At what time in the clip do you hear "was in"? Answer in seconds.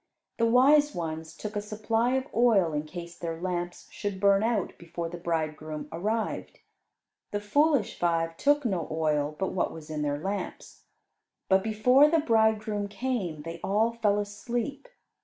9.71-10.01